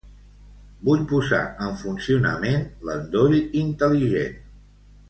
[0.87, 4.43] Vull posar en funcionament l'endoll intel·ligent.